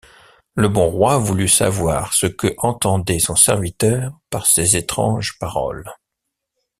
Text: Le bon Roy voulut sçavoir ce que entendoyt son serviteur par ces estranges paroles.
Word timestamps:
Le 0.55 0.67
bon 0.67 0.89
Roy 0.89 1.19
voulut 1.19 1.47
sçavoir 1.47 2.13
ce 2.13 2.25
que 2.25 2.55
entendoyt 2.57 3.19
son 3.19 3.35
serviteur 3.35 4.11
par 4.31 4.47
ces 4.47 4.75
estranges 4.75 5.37
paroles. 5.37 5.93